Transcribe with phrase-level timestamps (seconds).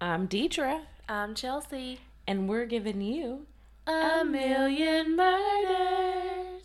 [0.00, 2.00] I'm Deidre, I'm Chelsea.
[2.26, 3.46] and we're giving you
[3.86, 6.62] A million murders.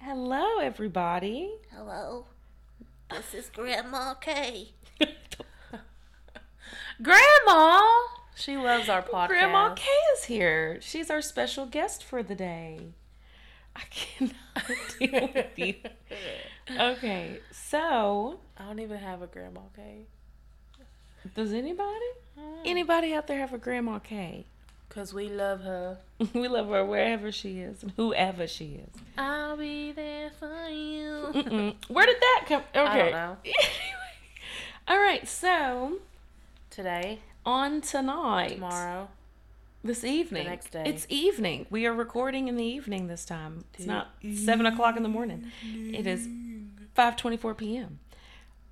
[0.00, 1.50] Hello, everybody.
[1.72, 2.26] Hello,
[3.14, 4.70] this is Grandma Kay.
[7.02, 7.80] Grandma!
[8.34, 9.28] She loves our podcast.
[9.28, 10.78] Grandma Kay is here.
[10.80, 12.78] She's our special guest for the day.
[13.76, 14.34] I cannot
[14.98, 15.74] deal with you.
[16.78, 20.06] Okay, so I don't even have a Grandma Kay.
[21.34, 22.10] does anybody?
[22.38, 22.62] Hmm.
[22.64, 24.46] Anybody out there have a Grandma Kay?
[24.88, 25.98] Because we love her.
[26.34, 29.00] we love her wherever she is and whoever she is.
[29.18, 31.26] I'll be there for you.
[31.32, 31.74] Mm-mm.
[31.88, 32.62] Where did that come?
[32.74, 32.98] Okay.
[32.98, 33.36] don't know.
[33.44, 33.58] Anyway.
[34.86, 35.98] All right, so
[36.70, 39.08] Today, on tonight, tomorrow.
[39.82, 40.82] this evening, next day.
[40.86, 41.66] It's evening.
[41.70, 43.64] We are recording in the evening this time.
[43.74, 45.50] It's not seven o'clock in the morning.
[45.64, 46.28] It is
[46.94, 47.98] five twenty-four p.m.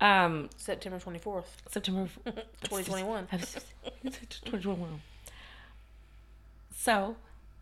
[0.01, 3.27] Um, September 24th, September 2021.
[3.29, 5.01] 2021.
[6.75, 7.15] So,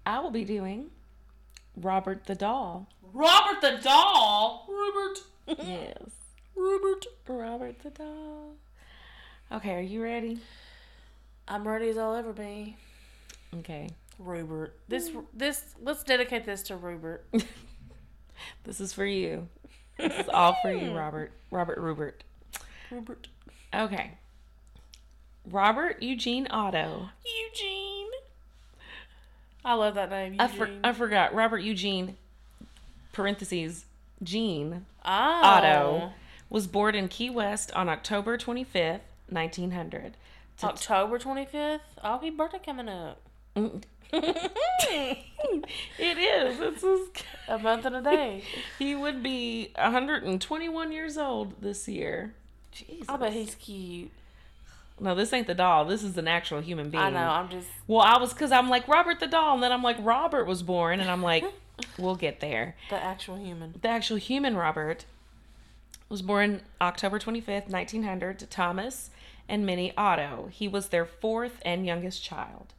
[0.06, 0.90] I will be doing
[1.76, 2.88] Robert the Doll.
[3.14, 4.67] Robert the doll!
[4.70, 5.20] Robert!
[5.67, 6.12] Yes,
[6.56, 7.06] Robert!
[7.28, 8.56] Robert the Doll.
[9.52, 10.39] Okay, are you ready?
[11.48, 12.78] I'm ready as I'll ever be.
[13.59, 13.89] Okay.
[14.17, 14.78] Robert.
[14.88, 17.26] This, this, let's dedicate this to Robert.
[18.64, 19.48] This is for you.
[19.98, 21.32] This is all for you, Robert.
[21.52, 22.23] Robert Rupert.
[22.89, 23.28] Robert.
[23.73, 24.17] Okay.
[25.50, 27.09] Robert Eugene Otto.
[27.26, 27.80] Eugene.
[29.64, 31.34] I love that name, I, for, I forgot.
[31.34, 32.17] Robert Eugene,
[33.14, 33.86] parentheses,
[34.23, 35.42] Gene oh.
[35.44, 36.14] Otto,
[36.50, 40.14] was born in Key West on October 25th, 1900.
[40.58, 41.80] To- October 25th?
[42.04, 43.20] Oh, his birthday coming up.
[43.56, 43.84] Mm.
[44.14, 45.17] it
[46.00, 46.60] is.
[46.60, 47.08] It's his,
[47.48, 48.44] A month and a day.
[48.80, 52.33] he would be 121 years old this year.
[52.71, 53.08] Jesus.
[53.08, 54.11] I bet he's cute.
[55.02, 55.86] No, this ain't the doll.
[55.86, 57.04] This is an actual human being.
[57.04, 57.28] I know.
[57.28, 57.67] I'm just.
[57.88, 60.62] Well, I was because I'm like Robert the doll, and then I'm like Robert was
[60.62, 61.44] born, and I'm like,
[61.98, 62.76] we'll get there.
[62.92, 63.73] The actual human.
[63.82, 65.06] The actual human Robert
[66.08, 69.10] was born October 25th, 1900, to Thomas
[69.50, 70.50] and Minnie Otto.
[70.52, 72.73] He was their fourth and youngest child.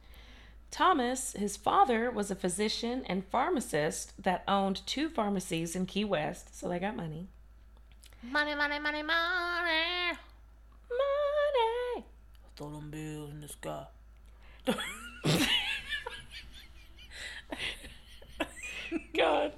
[0.71, 6.57] Thomas, his father, was a physician and pharmacist that owned two pharmacies in Key West,
[6.57, 7.27] so they got money.
[8.23, 10.17] Money, money, money, money.
[10.89, 11.22] Money.
[12.55, 13.85] Throw them bills in the sky.
[19.17, 19.53] God.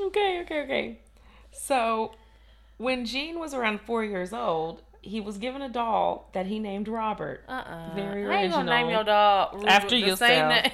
[0.00, 0.98] Okay, okay, okay.
[1.52, 2.12] So,
[2.78, 6.88] when Gene was around four years old, he was given a doll that he named
[6.88, 7.44] Robert.
[7.48, 10.18] Uh uh Very I ain't gonna name your Robert After yourself.
[10.18, 10.72] same name.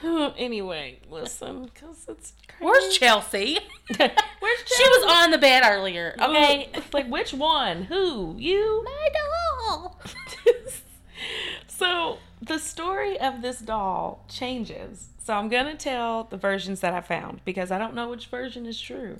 [0.38, 2.64] anyway, listen, because it's crazy.
[2.64, 3.58] Where's Chelsea?
[3.96, 4.08] Where's
[4.64, 4.74] Chelsea?
[4.74, 6.14] She was on the bed earlier.
[6.20, 6.70] Okay.
[6.72, 7.82] It's like which one?
[7.84, 8.36] Who?
[8.38, 8.82] You?
[8.84, 10.00] My doll.
[11.66, 15.08] so the story of this doll changes.
[15.18, 18.66] So I'm gonna tell the versions that I found because I don't know which version
[18.66, 19.18] is true.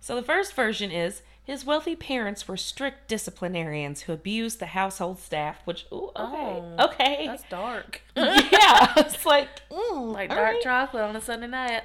[0.00, 5.18] So the first version is his wealthy parents were strict disciplinarians who abused the household
[5.18, 5.58] staff.
[5.64, 8.02] Which, ooh, okay, Oh, okay, That's dark.
[8.16, 8.92] yeah.
[8.96, 10.62] It's like, mm, like dark right.
[10.62, 11.82] chocolate on a Sunday night.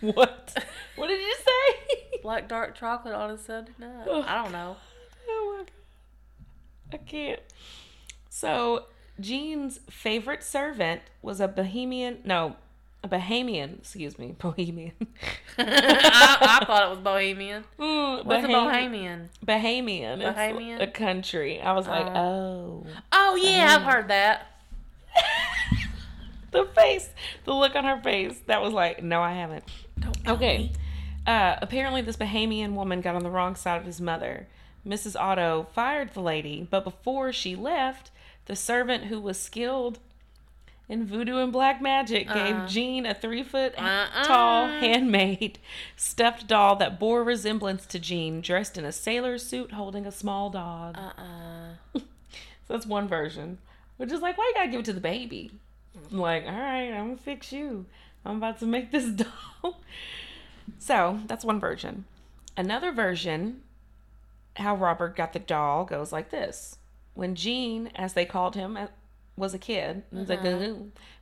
[0.00, 0.64] What?
[0.96, 2.20] What did you say?
[2.24, 4.08] Like dark chocolate on a Sunday night.
[4.08, 4.76] I don't know.
[5.28, 5.70] Oh my god.
[6.92, 7.40] I can't.
[8.28, 8.86] So,
[9.20, 12.56] Gene's favorite servant was a Bohemian, no,
[13.02, 14.92] a Bahamian, excuse me, Bohemian.
[15.58, 17.64] I, I thought it was Bohemian.
[17.78, 19.28] Mm, What's a Bohemian?
[19.44, 20.20] Bahamian.
[20.20, 20.82] It's Bahamian?
[20.82, 21.60] a country.
[21.60, 22.18] I was like, Uh.
[22.18, 22.86] oh.
[23.12, 24.46] Oh yeah, I've heard that.
[26.50, 27.10] the face,
[27.44, 29.64] the look on her face, that was like, no, I haven't.
[30.26, 30.72] Okay.
[31.26, 34.46] Uh, apparently, this Bahamian woman got on the wrong side of his mother.
[34.86, 35.18] Mrs.
[35.18, 38.10] Otto fired the lady, but before she left,
[38.46, 39.98] the servant who was skilled
[40.86, 42.66] in voodoo and black magic gave Uh.
[42.66, 44.24] Gene a three foot Uh-uh.
[44.24, 45.58] tall, handmade
[45.96, 50.50] stuffed doll that bore resemblance to Gene, dressed in a sailor suit holding a small
[50.50, 50.96] dog.
[50.98, 52.00] Uh uh
[52.66, 53.58] So that's one version.
[53.96, 55.50] Which is like, why you gotta give it to the baby?
[56.10, 57.86] I'm like, all right, I'm gonna fix you.
[58.26, 59.06] I'm about to make this
[59.62, 59.80] doll.
[60.78, 62.04] So that's one version.
[62.56, 63.62] Another version,
[64.56, 66.78] how Robert got the doll, goes like this.
[67.14, 68.86] When Gene, as they called him, uh,
[69.36, 70.74] was a kid, it was like, Uh-huh.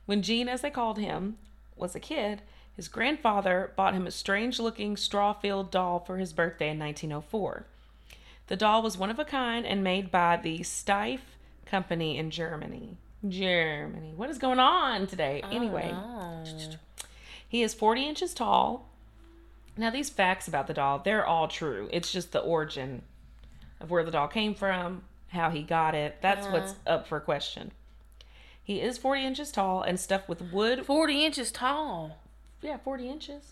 [0.05, 1.37] When Gene, as they called him,
[1.75, 2.41] was a kid,
[2.75, 7.65] his grandfather bought him a strange looking straw filled doll for his birthday in 1904.
[8.47, 11.21] The doll was one of a kind and made by the Steiff
[11.65, 12.97] Company in Germany.
[13.27, 14.13] Germany.
[14.15, 15.41] What is going on today?
[15.49, 15.93] Anyway,
[17.47, 18.89] he is 40 inches tall.
[19.77, 21.89] Now, these facts about the doll, they're all true.
[21.91, 23.03] It's just the origin
[23.83, 26.17] of where the doll came from, how he got it.
[26.21, 26.95] That's what's uh-huh.
[26.95, 27.71] up for question.
[28.63, 30.85] He is 40 inches tall and stuffed with wood.
[30.85, 32.17] 40 inches tall.
[32.61, 33.51] Yeah, 40 inches.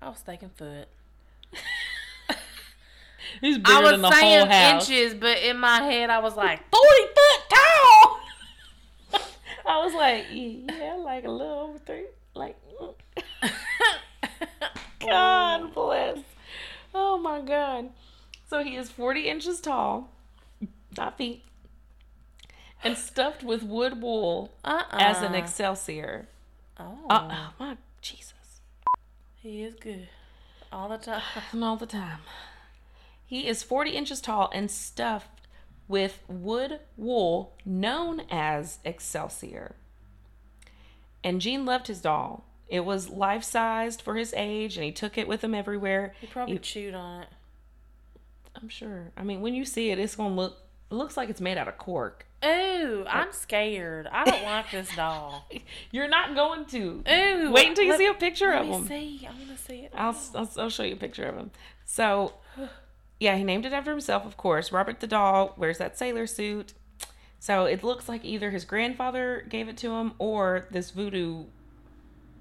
[0.00, 0.86] I was thinking foot.
[3.40, 4.88] He's I bigger was than the saying whole house.
[4.88, 8.20] inches, but in my head I was like 40 foot tall.
[9.66, 12.06] I was like, yeah, like a little over three.
[12.34, 12.56] Like,
[15.00, 15.70] God oh.
[15.74, 16.18] bless.
[16.94, 17.90] Oh my God.
[18.50, 20.10] So he is 40 inches tall,
[20.98, 21.44] not feet,
[22.82, 24.86] and stuffed with wood wool Uh-uh.
[24.98, 26.26] as an excelsior.
[26.76, 28.34] Oh, Uh, oh my Jesus.
[29.36, 30.08] he is good
[30.72, 31.22] all the time.
[31.52, 32.18] And all the time.
[33.24, 35.46] He is 40 inches tall and stuffed
[35.86, 39.76] with wood wool known as Excelsior.
[41.22, 42.44] And Gene loved his doll.
[42.66, 46.14] It was life sized for his age, and he took it with him everywhere.
[46.20, 47.28] He probably You- chewed on it.
[48.62, 49.10] I'm sure.
[49.16, 50.58] I mean, when you see it, it's gonna look.
[50.90, 52.26] It looks like it's made out of cork.
[52.44, 54.08] Ooh, I'm scared.
[54.10, 55.46] I don't like this doll.
[55.92, 57.02] You're not going to.
[57.08, 58.86] Ooh, Wait until you let- see a picture Let of me him.
[58.88, 59.28] see.
[59.28, 59.92] I want to see it.
[59.94, 61.50] I'll, I'll I'll show you a picture of him.
[61.84, 62.32] So,
[63.20, 64.72] yeah, he named it after himself, of course.
[64.72, 66.72] Robert the doll wears that sailor suit.
[67.38, 71.44] So it looks like either his grandfather gave it to him or this voodoo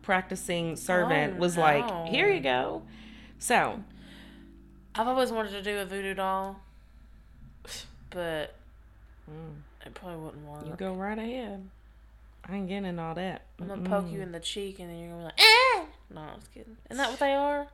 [0.01, 1.61] practicing servant Oh, was no.
[1.61, 2.83] like, "Here you go."
[3.37, 3.83] So,
[4.95, 6.59] I've always wanted to do a voodoo doll,
[8.09, 8.55] but
[9.85, 10.65] it probably wouldn't work.
[10.65, 11.67] you go right ahead.
[12.47, 13.43] I ain't getting all that.
[13.59, 13.89] I'm gonna Mm-mm.
[13.89, 15.85] poke you in the cheek, and then you're gonna be like, ah!
[16.13, 16.77] No, I'm just kidding.
[16.89, 17.67] Isn't that what they are?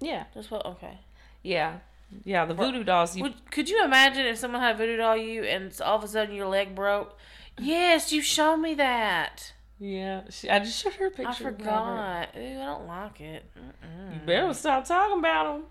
[0.00, 0.64] Yeah, Just what?
[0.66, 0.98] Okay.
[1.42, 1.78] yeah,
[2.24, 2.44] yeah.
[2.44, 3.16] The voodoo dolls.
[3.16, 6.08] You, Would, could you imagine if someone had voodoo doll you, and all of a
[6.08, 7.16] sudden your leg broke?
[7.60, 9.52] Yes, you showed me that.
[9.80, 11.28] yeah, she, I just showed her a picture.
[11.28, 12.28] I forgot.
[12.36, 13.44] Ooh, I don't like it.
[13.58, 14.14] Mm-mm.
[14.14, 15.62] You better stop talking about him.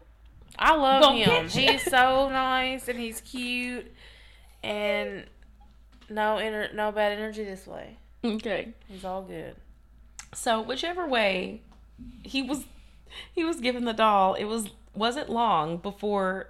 [0.58, 1.48] I love him.
[1.50, 3.92] He's so nice and he's cute,
[4.64, 5.26] and
[6.10, 7.98] no ener- no bad energy this way.
[8.24, 8.74] Okay.
[8.88, 9.56] He's all good.
[10.34, 11.62] So whichever way
[12.24, 12.66] he was
[13.34, 16.50] he was given the doll, it was wasn't long before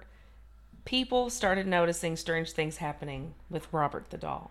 [0.84, 4.50] people started noticing strange things happening with Robert the doll.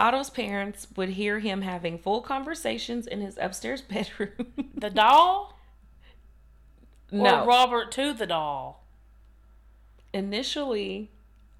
[0.00, 4.52] Otto's parents would hear him having full conversations in his upstairs bedroom.
[4.74, 5.58] The doll
[7.12, 7.42] no.
[7.42, 8.84] or Robert to the doll?
[10.12, 11.10] Initially,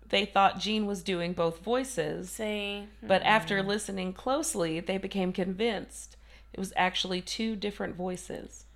[0.09, 3.29] they thought Gene was doing both voices, See, but hmm.
[3.29, 6.17] after listening closely, they became convinced
[6.53, 8.67] it was actually two different voices.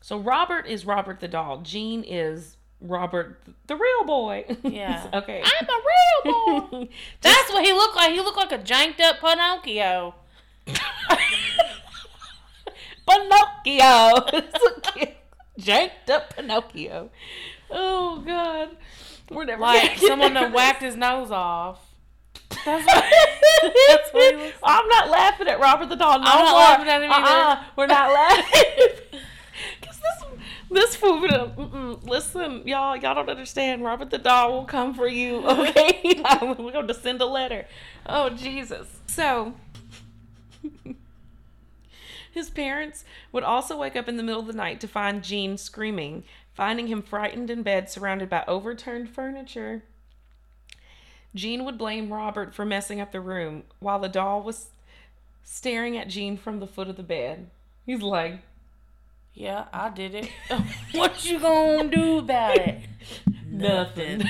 [0.00, 1.58] So Robert is Robert the doll.
[1.58, 4.46] Gene is Robert the real boy.
[4.62, 5.06] Yeah.
[5.14, 5.42] okay.
[5.44, 5.80] I'm a
[6.24, 6.88] real boy.
[7.20, 8.12] That's what he looked like.
[8.12, 10.14] He looked like a janked up Pinocchio.
[13.06, 14.26] Pinocchio.
[15.60, 17.10] Janked up Pinocchio.
[17.70, 18.76] Oh God.
[19.30, 21.86] We're never Like someone that whacked his nose off.
[22.64, 23.04] That's what,
[23.88, 24.54] that's what.
[24.62, 26.18] I'm not laughing at Robert the doll.
[26.18, 26.60] No I'm not more.
[26.60, 27.26] laughing at him either.
[27.26, 29.20] Uh-uh, we're not laughing.
[29.82, 30.24] Cause this
[30.70, 32.04] this mm-mm.
[32.08, 33.84] listen, y'all, y'all don't understand.
[33.84, 35.46] Robert the doll will come for you.
[35.46, 37.66] Okay, we're going to send a letter.
[38.06, 38.88] Oh Jesus.
[39.06, 39.54] So.
[42.30, 45.56] His parents would also wake up in the middle of the night to find Gene
[45.58, 49.82] screaming, finding him frightened in bed surrounded by overturned furniture.
[51.34, 54.68] Gene would blame Robert for messing up the room while the doll was
[55.44, 57.48] staring at Gene from the foot of the bed.
[57.86, 58.40] He's like,
[59.34, 60.30] Yeah, I did it.
[60.92, 62.80] what you gonna do about it?
[63.46, 64.22] nothing.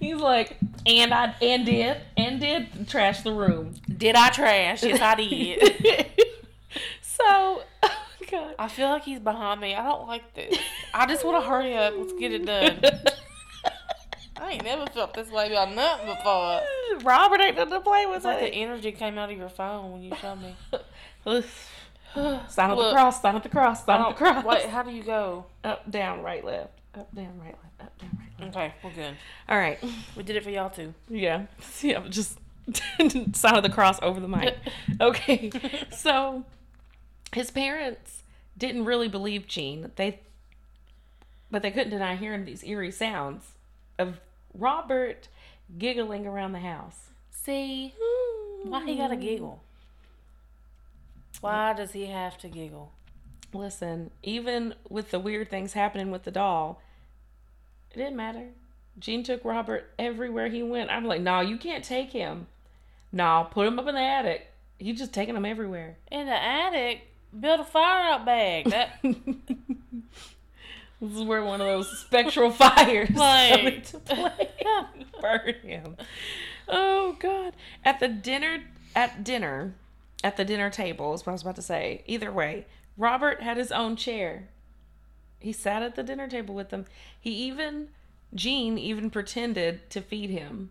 [0.00, 3.74] He's like, and I and did and did trash the room.
[3.94, 4.82] Did I trash?
[4.82, 6.24] Yes, I did.
[7.18, 7.90] So, oh
[8.30, 8.54] God.
[8.58, 9.74] I feel like he's behind me.
[9.74, 10.58] I don't like this.
[10.94, 11.94] I just want to hurry up.
[11.96, 12.80] Let's get it done.
[14.40, 16.60] I ain't never felt this way about nothing before.
[17.02, 18.16] Robert ain't nothing to play with.
[18.16, 18.60] It's like the eh?
[18.60, 20.56] energy came out of your phone when you showed me.
[22.48, 24.44] sign at the cross, sign at the cross, sign at don't, the cross.
[24.44, 25.46] wait, how do you go?
[25.64, 26.70] Up, down, right, left.
[26.94, 27.82] Up, down, right, left.
[27.82, 28.56] Up, down, right, left.
[28.56, 29.16] Okay, we're good.
[29.48, 29.78] All right.
[30.16, 30.94] We did it for y'all too.
[31.08, 31.46] Yeah.
[31.82, 32.38] Yeah, just
[33.32, 34.56] sign of the cross over the mic.
[35.00, 35.50] Okay.
[35.90, 36.44] So
[37.34, 38.22] his parents
[38.56, 39.90] didn't really believe Gene.
[39.96, 40.20] They
[41.50, 43.52] but they couldn't deny hearing these eerie sounds
[43.98, 44.20] of
[44.52, 45.28] Robert
[45.78, 47.08] giggling around the house.
[47.30, 47.94] See,
[48.62, 49.62] why he gotta giggle?
[51.40, 52.92] Why does he have to giggle?
[53.54, 56.82] Listen, even with the weird things happening with the doll,
[57.92, 58.48] it didn't matter.
[58.98, 60.90] Gene took Robert everywhere he went.
[60.90, 62.48] I'm like, no, you can't take him.
[63.12, 64.48] No, put him up in the attic.
[64.78, 65.96] You just taking him everywhere.
[66.10, 67.06] In the attic,
[67.38, 68.70] build a fire out bag.
[68.70, 69.02] That
[71.00, 74.50] This is where one of those spectral fires Like- into play.
[75.20, 75.96] Burn him.
[76.68, 77.54] Oh God!
[77.84, 79.74] At the dinner, at dinner,
[80.22, 82.02] at the dinner table is what I was about to say.
[82.06, 82.66] Either way,
[82.96, 84.48] Robert had his own chair.
[85.40, 86.84] He sat at the dinner table with them.
[87.18, 87.88] He even,
[88.34, 90.70] Gene even pretended to feed him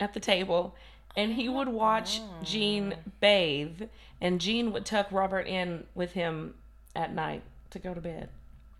[0.00, 0.74] at the table,
[1.16, 3.12] and he would watch Gene mm.
[3.20, 3.82] bathe,
[4.20, 6.54] and Gene would tuck Robert in with him
[6.94, 8.28] at night to go to bed.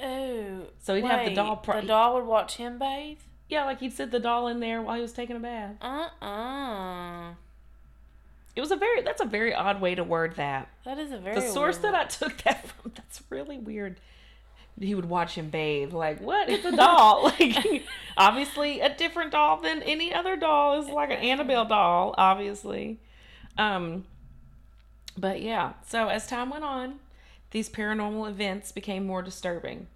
[0.03, 0.63] oh.
[0.81, 3.19] So he'd have the doll pro- the doll would watch him bathe.
[3.49, 5.77] Yeah, like he'd sit the doll in there while he was taking a bath.
[5.81, 7.31] Uh uh
[8.55, 10.69] It was a very that's a very odd way to word that.
[10.85, 14.01] That is a very The source that I took that from, that's really weird.
[14.79, 15.93] He would watch him bathe.
[15.95, 16.51] Like, what?
[16.51, 17.25] It's a doll.
[17.41, 17.85] like
[18.17, 20.81] obviously a different doll than any other doll.
[20.81, 22.99] It's like an Annabelle doll, obviously.
[23.59, 24.05] Um
[25.17, 27.01] but yeah, so as time went on,
[27.51, 29.87] these paranormal events became more disturbing.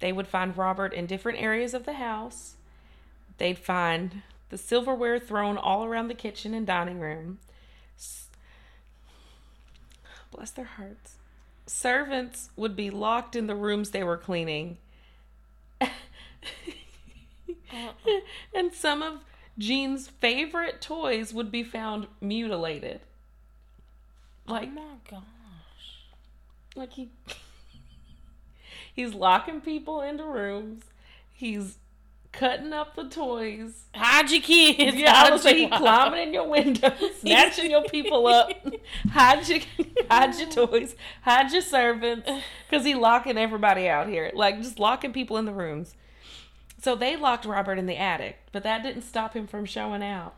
[0.00, 2.56] They would find Robert in different areas of the house.
[3.38, 7.38] They'd find the silverware thrown all around the kitchen and dining room.
[10.30, 11.16] Bless their hearts.
[11.66, 14.78] Servants would be locked in the rooms they were cleaning.
[18.54, 19.20] and some of
[19.58, 23.00] Gene's favorite toys would be found mutilated.
[24.48, 25.22] Oh like Oh my gosh.
[26.74, 27.10] like he
[28.94, 30.84] he's locking people into rooms.
[31.32, 31.78] He's
[32.32, 33.84] cutting up the toys.
[33.94, 34.96] Hide your kids.
[34.96, 38.50] Yeah, I was like your- climbing in your window, snatching your people up,
[39.10, 39.60] hide your
[40.10, 42.28] hide your toys, hide your servants,
[42.70, 45.94] because he locking everybody out here, like just locking people in the rooms.
[46.80, 50.34] So they locked Robert in the attic, but that didn't stop him from showing out.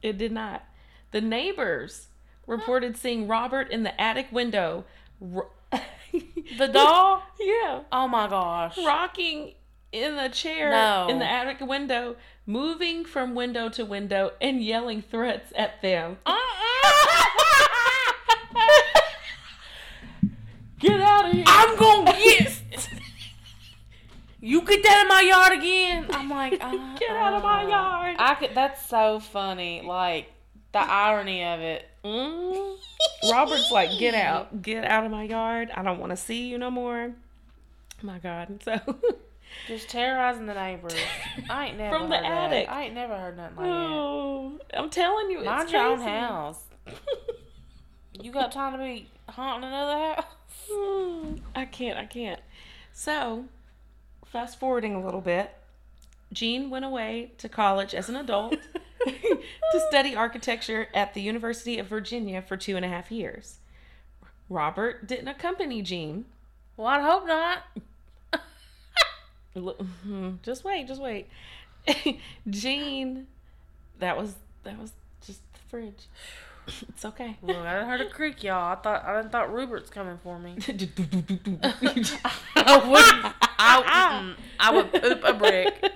[0.00, 0.64] It did not.
[1.10, 2.06] The neighbors
[2.46, 4.84] reported seeing Robert in the attic window.
[5.20, 5.50] ro-
[6.58, 7.22] The doll?
[7.40, 8.76] yeah, Oh my gosh.
[8.84, 9.54] rocking
[9.92, 11.06] in the chair No.
[11.08, 16.18] in the attic window, moving from window to window and yelling threats at them.
[20.78, 21.44] Get out of here!
[21.46, 22.58] I'm gonna get.
[24.40, 26.06] You get that in my yard again?
[26.10, 28.16] I'm like, uh, Get out of my yard!
[28.18, 28.50] I could.
[28.54, 29.82] That's so funny.
[29.82, 30.32] Like
[30.72, 31.88] the irony of it.
[32.04, 32.76] Mm.
[33.30, 35.70] Robert's like, get out, get out of my yard.
[35.74, 37.12] I don't want to see you no more.
[38.02, 38.60] My God!
[38.64, 38.78] So,
[39.68, 40.94] Just terrorizing the neighbors.
[41.50, 42.52] I ain't never From the heard that.
[42.52, 42.68] attic.
[42.70, 43.70] I ain't never heard nothing like that.
[43.70, 46.60] oh, I'm telling you, it's Mind your own house.
[48.20, 50.24] You got time to be haunting another house?
[50.70, 52.40] Hmm, I can't, I can't.
[52.92, 53.46] So,
[54.26, 55.50] fast forwarding a little bit,
[56.32, 58.56] Gene went away to college as an adult
[59.06, 63.58] to study architecture at the University of Virginia for two and a half years.
[64.48, 66.24] Robert didn't accompany Gene.
[66.76, 67.64] Well, I hope not.
[69.54, 71.28] Mhm, Just wait, just wait.
[72.50, 73.26] Gene,
[73.98, 74.92] that was that was
[75.26, 76.06] just the fridge.
[76.88, 77.36] It's okay.
[77.42, 78.72] Look, I heard a creak, y'all.
[78.72, 80.56] I thought I done thought Rupert's coming for me.
[81.62, 83.32] I would.
[83.58, 85.92] I, I would poop a brick.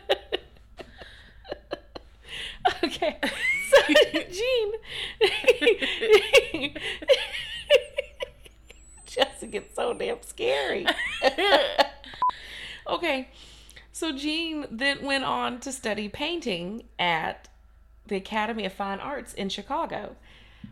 [2.84, 3.16] Okay.
[3.68, 3.78] So
[4.30, 4.72] Gene
[9.06, 10.86] Jessica gets so damn scary.
[12.86, 13.28] okay.
[13.92, 17.48] So Gene then went on to study painting at
[18.06, 20.14] the Academy of Fine Arts in Chicago.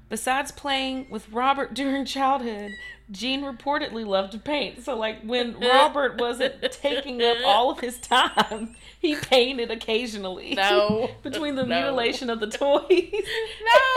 [0.08, 2.70] Besides playing with Robert during childhood,
[3.10, 4.82] Gene reportedly loved to paint.
[4.84, 10.54] So, like, when Robert wasn't taking up all of his time, he painted occasionally.
[10.54, 11.10] No.
[11.22, 11.76] Between the No.
[11.82, 12.88] mutilation of the toys.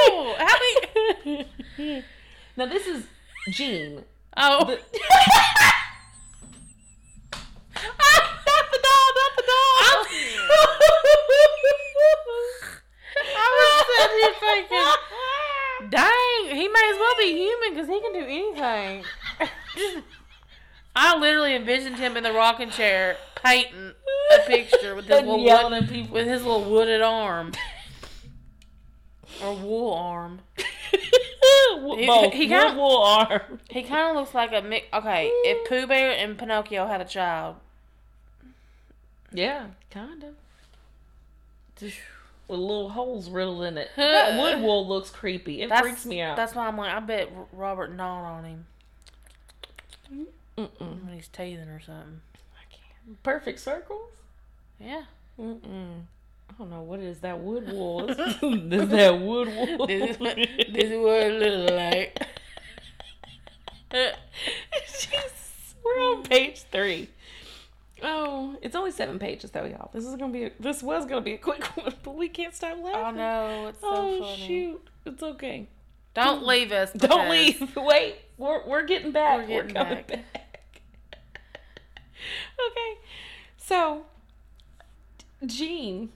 [0.09, 0.35] No.
[0.37, 0.55] How
[1.25, 1.47] many?
[2.57, 3.05] now, this is
[3.51, 4.03] Gene.
[4.35, 4.65] Oh.
[4.65, 4.79] The-
[7.75, 9.09] not the doll.
[9.15, 10.05] Not the doll.
[13.39, 18.13] I was sitting here thinking, dang, he may as well be human because he can
[18.13, 19.03] do anything.
[20.95, 23.93] I literally envisioned him in the rocking chair painting
[24.35, 27.51] a picture with his little wood- with his little wooded arm
[29.43, 30.39] or wool arm.
[31.97, 32.33] He- Both.
[32.33, 33.59] he He got- got wool arm.
[33.69, 34.87] He kind of looks like a mix.
[34.93, 37.57] Okay, if Pooh Bear and Pinocchio had a child,
[39.31, 40.33] Yeah, kind of.
[42.47, 43.89] With little holes riddled in it.
[43.97, 45.61] That wood wool looks creepy.
[45.61, 46.37] It that's freaks me out.
[46.37, 48.65] That's why I'm like, I bet Robert gnawed on him.
[50.57, 51.05] Mm-mm.
[51.05, 52.21] When he's teething or something.
[52.55, 53.23] I can't.
[53.23, 54.11] Perfect circles.
[54.79, 55.03] Yeah.
[55.39, 56.03] Mm-mm.
[56.49, 58.07] I don't know what is that wood wool.
[58.07, 59.87] this is that wood wool.
[59.87, 62.27] This is, this is what it look like.
[65.83, 67.09] We're on page three.
[68.03, 69.89] Oh, it's only seven pages though, y'all.
[69.93, 72.53] This is gonna be a, this was gonna be a quick one, but we can't
[72.53, 73.19] stop laughing.
[73.19, 74.37] Oh no, It's so oh funny.
[74.47, 75.67] shoot, it's okay.
[76.13, 76.91] Don't leave us.
[76.93, 77.75] Don't leave.
[77.75, 79.47] Wait, we're we're getting back.
[79.47, 80.07] We're getting coming back.
[80.07, 80.81] back.
[82.71, 82.99] okay,
[83.57, 84.03] so
[85.45, 86.09] Gene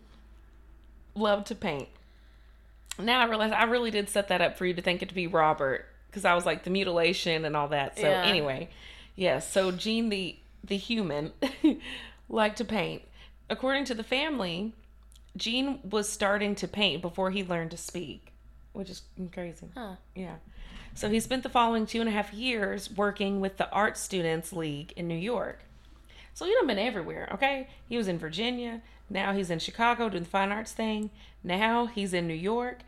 [1.16, 1.90] loved to paint.
[3.00, 5.16] Now I realize I really did set that up for you to think it to
[5.16, 7.98] be Robert because I was like the mutilation and all that.
[7.98, 8.24] So Yeah.
[8.24, 8.70] anyway,
[9.16, 9.50] yes.
[9.52, 11.32] so Gene the the human
[12.30, 13.03] liked to paint.
[13.50, 14.74] According to the family,
[15.36, 18.32] Gene was starting to paint before he learned to speak,
[18.74, 19.01] which is
[19.32, 19.68] crazy.
[19.75, 19.96] Huh.
[20.15, 20.36] Yeah.
[20.94, 24.51] So he spent the following two and a half years working with the Art Students
[24.51, 25.63] League in New York.
[26.34, 27.68] So he'd have been everywhere, okay?
[27.88, 28.82] He was in Virginia.
[29.10, 31.10] Now he's in Chicago doing the fine arts thing.
[31.44, 32.80] Now he's in New York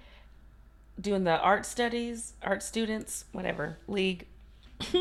[1.00, 4.26] doing the art studies, art students, whatever, league.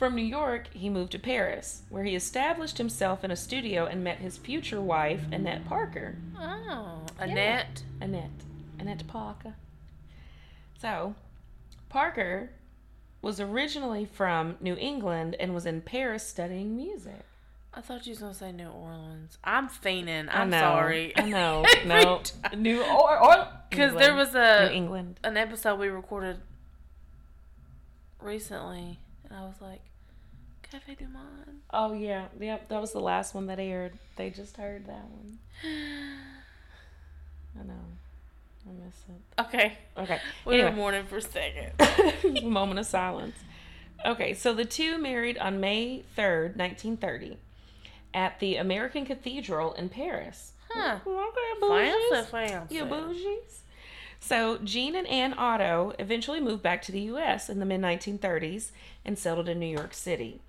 [0.00, 4.02] From New York, he moved to Paris, where he established himself in a studio and
[4.02, 6.16] met his future wife, Annette Parker.
[6.40, 7.82] Oh, Annette.
[8.00, 8.30] Annette.
[8.78, 9.56] Annette Parker.
[10.80, 11.16] So,
[11.90, 12.48] Parker
[13.20, 17.20] was originally from New England and was in Paris studying music.
[17.74, 19.36] I thought you was gonna say New Orleans.
[19.44, 20.30] I'm fiending.
[20.34, 21.12] I I'm know, sorry.
[21.14, 21.66] I know.
[21.84, 22.22] No.
[22.56, 25.20] New or or Because there was a New England.
[25.24, 26.38] an episode we recorded
[28.18, 29.82] recently, and I was like,
[30.70, 31.60] Cafe Du Monde.
[31.72, 32.68] Oh yeah, yep.
[32.68, 33.92] That was the last one that aired.
[34.16, 35.38] They just heard that one.
[37.60, 37.74] I know.
[38.68, 39.40] I miss it.
[39.42, 40.20] Okay, Okay.
[40.44, 40.76] we were Anyway.
[40.76, 42.42] mourning for a second.
[42.48, 43.36] Moment of silence.
[44.04, 47.36] Okay, so the two married on May 3rd, 1930,
[48.14, 50.52] at the American Cathedral in Paris.
[50.70, 50.98] Huh.
[51.04, 52.26] Okay, Fancy, bougies.
[52.30, 52.74] fancy.
[52.76, 53.58] You bougies.
[54.20, 57.48] So Gene and Anne Otto eventually moved back to the U.S.
[57.48, 58.70] in the mid 1930s
[59.04, 60.40] and settled in New York City.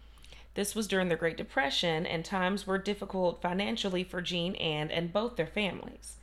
[0.53, 5.13] This was during the Great Depression, and times were difficult financially for Gene and and
[5.13, 6.17] both their families.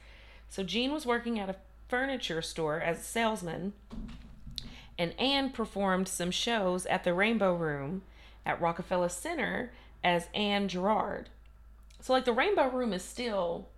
[0.50, 1.56] So Gene was working at a
[1.88, 3.72] furniture store as a salesman,
[4.98, 8.02] and Anne performed some shows at the Rainbow Room
[8.44, 9.72] at Rockefeller Center
[10.04, 11.28] as Anne Gerard.
[12.00, 13.68] So like the Rainbow Room is still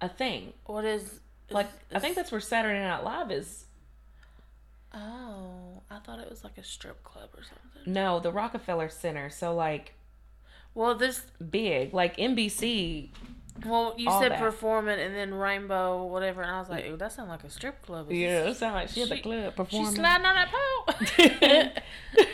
[0.00, 0.52] a thing.
[0.66, 3.63] What is Like is- I think that's where Saturday Night Live is.
[4.94, 7.92] Oh, I thought it was like a strip club or something.
[7.92, 9.28] No, the Rockefeller Center.
[9.30, 9.94] So like
[10.74, 13.10] Well, this big, like NBC.
[13.66, 14.40] well, you said that.
[14.40, 17.82] performing and then rainbow whatever, and I was like, ooh, that sounds like a strip
[17.82, 18.10] club.
[18.10, 19.94] Is Yeah, it sounds like she at the She- club She's performing.
[19.94, 21.74] sliding on that pole.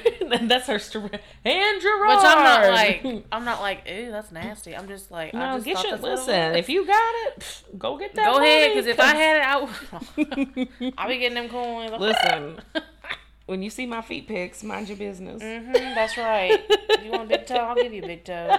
[0.42, 1.10] that's her story.
[1.44, 2.08] Anne Gerard.
[2.08, 4.76] Which I'm not like, I'm not like, ooh, that's nasty.
[4.76, 6.54] I'm just like, I No, just get your that's what it listen.
[6.56, 8.26] If you got it, go get that.
[8.26, 10.94] Go ahead, because if I had it, I would.
[10.98, 11.92] I'll be getting them coins.
[11.98, 12.60] listen,
[13.46, 15.42] when you see my feet pics, mind your business.
[15.42, 16.60] hmm that's right.
[17.04, 17.56] You want a big toe?
[17.56, 18.56] I'll give you a big toe.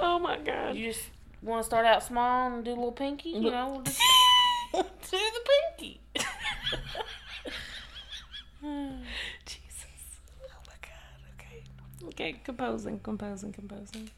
[0.00, 0.76] oh my god.
[0.76, 1.04] You just
[1.42, 3.82] want to start out small and do a little pinky, you know?
[3.84, 4.00] Just
[5.10, 6.00] do the pinky.
[9.44, 9.86] Jesus.
[10.42, 11.34] Oh my god.
[11.38, 11.62] Okay.
[12.08, 14.10] Okay, composing, composing, composing.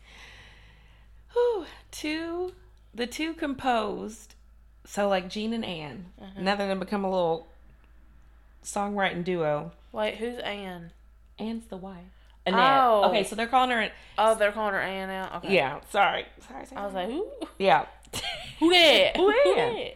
[1.33, 1.67] Whew.
[1.91, 2.53] Two
[2.95, 4.35] the two composed
[4.85, 6.07] so like Gene and Anne.
[6.21, 6.41] Uh-huh.
[6.41, 7.49] Now they're gonna become a little
[8.65, 9.73] songwriting duo.
[9.93, 10.93] Wait, who's Anne?
[11.39, 12.05] Anne's the wife.
[12.47, 12.81] Annette.
[12.81, 13.05] Oh.
[13.09, 15.33] Okay, so they're calling her Oh, they're calling her Anne now.
[15.39, 15.55] Okay.
[15.55, 16.27] Yeah, sorry.
[16.49, 16.81] Sorry, sorry.
[16.81, 17.27] I was like, who?
[17.59, 17.87] Yeah.
[18.61, 19.17] Who that?
[19.17, 19.93] Who that?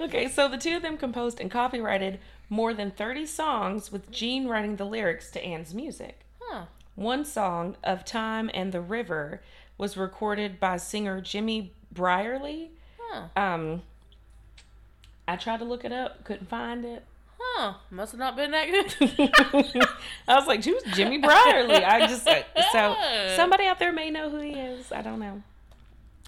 [0.00, 4.46] Okay, so the two of them composed and copyrighted more than 30 songs with Gene
[4.46, 6.20] writing the lyrics to Anne's music.
[6.40, 6.64] Huh.
[6.94, 9.42] One song, Of Time and the River,
[9.76, 12.68] was recorded by singer Jimmy Brierly.
[12.98, 13.28] Huh.
[13.36, 13.82] Um,
[15.26, 17.04] I tried to look it up, couldn't find it.
[17.38, 17.74] Huh.
[17.90, 19.30] Must have not been that good.
[20.28, 21.84] I was like, who's Jimmy Brierly?
[21.84, 22.26] I just,
[22.72, 22.96] so
[23.36, 24.90] somebody out there may know who he is.
[24.90, 25.42] I don't know.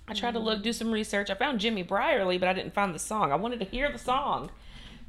[0.06, 1.30] I tried to look, do some research.
[1.30, 3.33] I found Jimmy Brierly, but I didn't find the song.
[3.33, 4.50] I wanted to hear the song.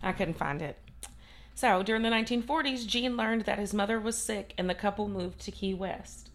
[0.04, 0.78] I couldn't find it.
[1.62, 5.40] So during the 1940s, Gene learned that his mother was sick and the couple moved
[5.42, 6.32] to Key West.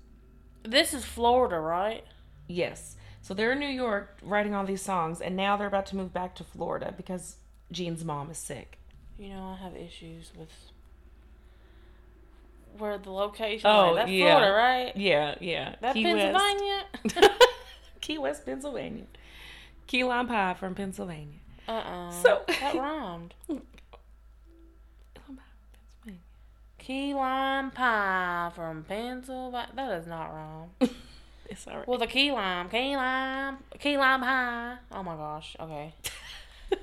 [0.63, 2.05] this is Florida, right?
[2.47, 2.95] Yes.
[3.23, 6.13] So they're in New York writing all these songs, and now they're about to move
[6.13, 7.39] back to Florida because
[7.73, 8.79] Gene's mom is sick.
[9.19, 10.49] You know, I have issues with
[12.79, 13.69] where the location.
[13.69, 14.37] Oh, like, that's yeah.
[14.37, 14.97] Florida, right?
[14.97, 15.75] Yeah, yeah.
[15.81, 16.85] That Key Pennsylvania.
[17.05, 17.31] West.
[18.01, 19.07] Key West, Pennsylvania.
[19.89, 21.41] Key lime pie from Pennsylvania.
[21.67, 23.35] uh uh So- that rhymed.
[23.49, 23.63] Pennsylvania.
[26.87, 29.67] Key lime pie from Pennsylvania.
[29.75, 30.71] That is not wrong.
[31.49, 31.87] It's all right.
[31.87, 34.77] Well, the key lime, key lime, key lime pie.
[34.91, 35.57] Oh my gosh.
[35.61, 35.95] Okay.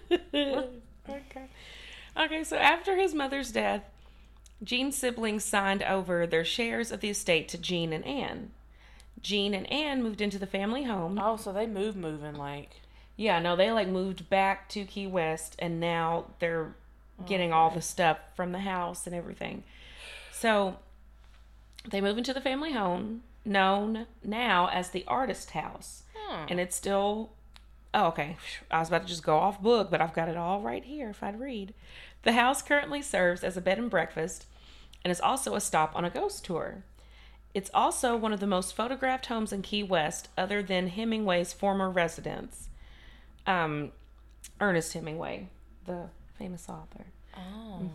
[0.33, 1.49] okay.
[2.17, 3.83] Okay, so after his mother's death,
[4.63, 8.51] Gene's siblings signed over their shares of the estate to Gene and Anne.
[9.21, 11.19] Gene and Anne moved into the family home.
[11.21, 12.79] Oh, so they move moving like.
[13.17, 16.73] Yeah, no, they like moved back to Key West and now they're
[17.25, 19.63] getting all the stuff from the house and everything.
[20.43, 20.75] So
[21.89, 26.03] they move into the family home, known now as the artist house.
[26.13, 26.47] Hmm.
[26.49, 27.29] And it's still
[27.93, 28.35] Oh, okay.
[28.69, 31.11] I was about to just go off book, but I've got it all right here
[31.11, 31.73] if I'd read.
[32.23, 34.45] The house currently serves as a bed and breakfast
[35.05, 36.83] and is also a stop on a ghost tour.
[37.53, 41.89] It's also one of the most photographed homes in Key West, other than Hemingway's former
[41.89, 42.67] residence.
[43.47, 43.93] Um,
[44.59, 45.47] Ernest Hemingway,
[45.85, 47.05] the famous author.
[47.37, 47.89] Oh.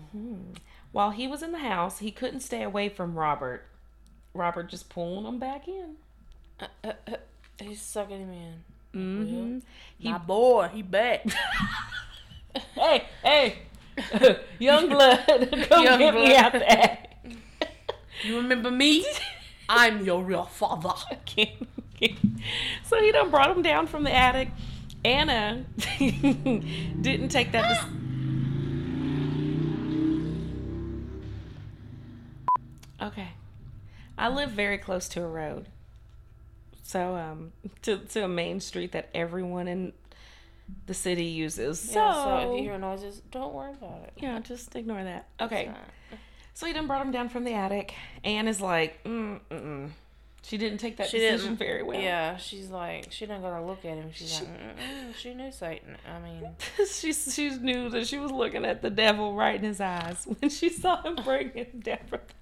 [0.98, 3.62] While he was in the house, he couldn't stay away from Robert.
[4.34, 5.94] Robert just pulling him back in.
[6.58, 7.16] Uh, uh, uh,
[7.62, 8.64] he's sucking him in.
[9.00, 9.58] Mm-hmm.
[9.96, 11.24] He, My boy, he back.
[12.74, 13.58] hey, hey,
[14.58, 15.24] young blood,
[15.68, 16.44] come Young get me blood.
[16.44, 16.98] out there.
[18.24, 19.06] you remember me?
[19.68, 20.94] I'm your real father.
[22.82, 24.48] So he done brought him down from the attic.
[25.04, 25.64] Anna
[26.00, 27.68] didn't take that.
[27.92, 28.07] Dis-
[33.00, 33.28] okay,
[34.16, 35.66] I live very close to a road,
[36.82, 39.92] so um, to to a main street that everyone in
[40.86, 41.80] the city uses.
[41.80, 44.12] So, Yeah, so if you hear noises, don't worry about it.
[44.18, 45.28] yeah, just ignore that.
[45.40, 45.70] Okay.
[46.54, 47.94] So he done brought him down from the attic.
[48.24, 49.90] Anne is like, mm, mm-mm.
[50.42, 52.00] She didn't take that She decision very well.
[52.00, 54.10] Yeah, she's like, she didn't gotta look at him.
[54.12, 55.96] She's She- like, Mm-mm, she knew Satan.
[56.06, 56.48] I mean,
[56.90, 60.50] she she knew that she was looking at the devil right in his eyes when
[60.50, 62.34] she saw him bring him down from the.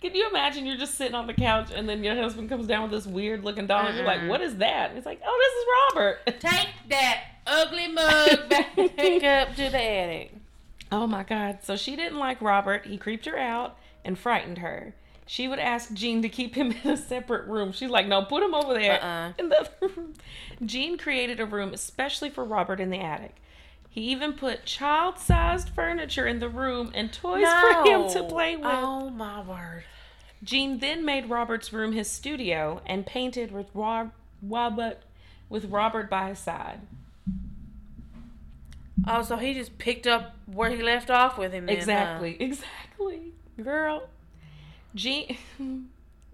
[0.00, 2.82] Can you imagine you're just sitting on the couch and then your husband comes down
[2.82, 4.88] with this weird looking doll and you're like, what is that?
[4.88, 6.26] And he's like, oh, this is Robert.
[6.40, 10.32] take that ugly mug back Pick up to the attic.
[10.90, 11.58] Oh my God.
[11.62, 12.86] So she didn't like Robert.
[12.86, 14.94] He creeped her out and frightened her.
[15.26, 17.70] She would ask Gene to keep him in a separate room.
[17.72, 19.32] She's like, no, put him over there Uh-uh.
[19.38, 20.14] in the other room.
[20.64, 23.36] Gene created a room especially for Robert in the attic.
[23.92, 28.56] He even put child sized furniture in the room and toys for him to play
[28.56, 28.66] with.
[28.66, 29.82] Oh my word.
[30.44, 34.98] Gene then made Robert's room his studio and painted with Rob- Robert
[35.48, 36.80] with Robert by his side.
[39.06, 41.66] Oh, so he just picked up where he left off with him.
[41.66, 41.80] Then, huh?
[41.80, 43.32] Exactly, exactly.
[43.60, 44.08] Girl.
[44.94, 45.36] Gene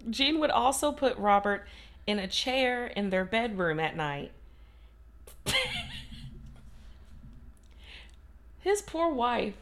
[0.09, 1.65] Gene would also put Robert
[2.05, 4.31] in a chair in their bedroom at night.
[8.59, 9.55] His poor wife.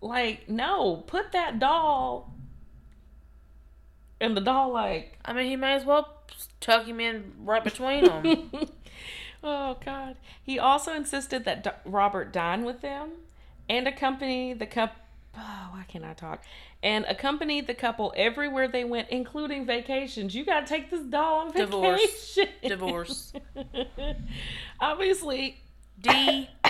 [0.00, 2.32] Like, no, put that doll.
[4.20, 6.08] And the doll like I mean, he may as well
[6.60, 8.50] tuck him in right between them.
[9.44, 10.16] oh God!
[10.42, 13.10] He also insisted that D- Robert dine with them
[13.68, 14.96] and accompany the couple.
[15.36, 16.44] Oh, why can't I talk?
[16.82, 20.34] And accompany the couple everywhere they went, including vacations.
[20.34, 22.34] You gotta take this doll on Divorce.
[22.36, 22.54] vacation.
[22.68, 23.32] Divorce.
[24.80, 25.60] Obviously,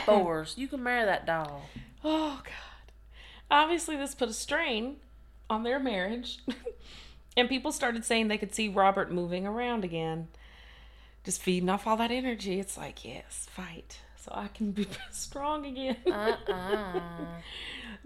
[0.19, 0.55] Divorce.
[0.57, 1.63] You can marry that doll.
[2.05, 2.93] oh God!
[3.51, 4.97] Obviously, this put a strain
[5.51, 6.39] on their marriage,
[7.37, 10.29] and people started saying they could see Robert moving around again,
[11.25, 12.59] just feeding off all that energy.
[12.59, 15.97] It's like, yes, fight, so I can be strong again.
[16.07, 17.01] Uh-uh.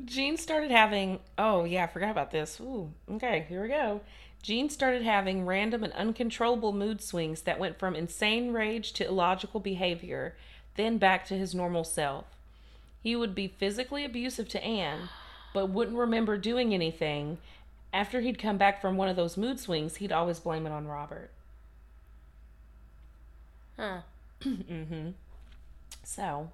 [0.05, 1.21] Gene started having.
[1.37, 2.61] Oh yeah, I forgot about this.
[2.61, 4.01] Ooh, okay, here we go.
[4.43, 9.59] Gene started having random and uncontrollable mood swings that went from insane rage to illogical
[9.59, 10.37] behavior,
[10.79, 12.25] then back to his normal self.
[13.03, 15.09] He would be physically abusive to Anne,
[15.53, 17.39] but wouldn't remember doing anything.
[17.93, 20.87] After he'd come back from one of those mood swings, he'd always blame it on
[20.87, 21.31] Robert.
[23.77, 24.01] Huh.
[24.43, 25.11] mm-hmm.
[26.05, 26.51] So,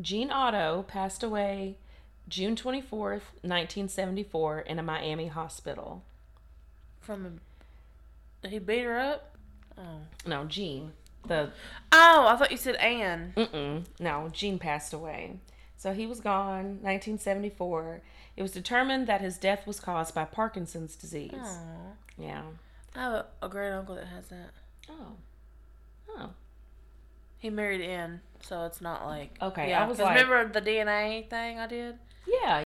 [0.00, 1.76] Gene Otto passed away
[2.28, 6.02] June 24th, 1974, in a Miami hospital.
[7.00, 7.40] From
[8.44, 8.48] a...
[8.48, 9.36] He beat her up?
[9.76, 10.00] Oh.
[10.26, 10.92] No, Gene.
[11.26, 11.50] The
[11.92, 13.32] Oh, I thought you said Anne.
[13.36, 15.40] mm-mm, no, Gene passed away.
[15.76, 18.00] So he was gone, 1974.
[18.36, 21.32] It was determined that his death was caused by Parkinson's disease.
[21.36, 21.92] Aw.
[22.16, 22.42] Yeah.
[22.94, 24.50] I have a, a great uncle that has that.
[24.90, 25.12] Oh.
[26.16, 26.30] Oh.
[27.38, 31.28] He married Anne, so it's not like Okay, Yeah, I was like- remember the DNA
[31.28, 31.96] thing I did?
[32.26, 32.64] Yeah.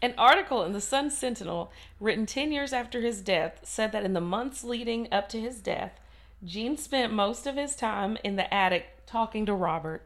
[0.00, 4.12] An article in the Sun Sentinel, written 10 years after his death, said that in
[4.14, 5.98] the months leading up to his death,
[6.44, 10.02] Gene spent most of his time in the attic talking to Robert.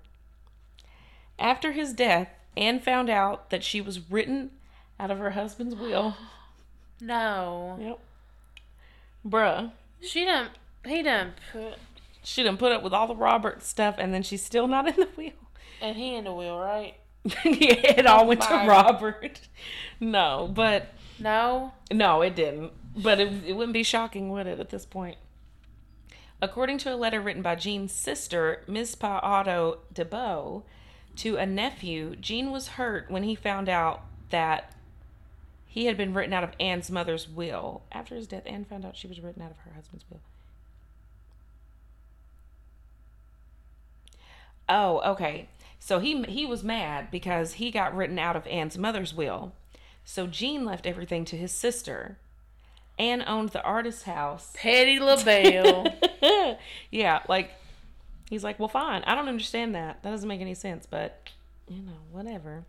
[1.39, 4.51] After his death, Anne found out that she was written
[4.99, 6.17] out of her husband's will.
[6.99, 7.77] No.
[7.79, 7.99] Yep.
[9.29, 9.71] Bruh.
[10.01, 10.49] She done.
[10.87, 11.75] He done put.
[12.25, 14.97] She done put up with all the Robert stuff and then she's still not in
[14.97, 15.33] the wheel.
[15.83, 16.95] And he in the wheel, right?
[17.25, 19.41] yeah, it all went to Robert.
[20.01, 21.73] No, but No.
[21.93, 22.73] no, it didn't.
[22.97, 25.19] But it, it wouldn't be shocking, would it, at this point?
[26.41, 30.63] According to a letter written by Gene's sister, Miss Pa Otto DeBow,
[31.17, 34.75] to a nephew, Gene was hurt when he found out that
[35.67, 37.83] he had been written out of Anne's mother's will.
[37.91, 40.21] After his death, Anne found out she was written out of her husband's will.
[44.69, 45.49] Oh, okay.
[45.79, 49.53] So he he was mad because he got written out of Anne's mother's will.
[50.05, 52.19] So Gene left everything to his sister.
[52.99, 54.53] Anne owned the artist's house.
[54.57, 55.95] Patti LaBelle.
[56.91, 57.53] yeah, like
[58.31, 59.03] he's like, "Well, fine.
[59.05, 60.03] I don't understand that.
[60.03, 61.31] That doesn't make any sense, but
[61.69, 62.65] you know, whatever."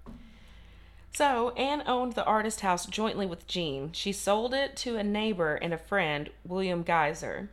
[1.13, 3.91] So, Anne owned the artist house jointly with Gene.
[3.91, 7.49] She sold it to a neighbor and a friend, William Geyser.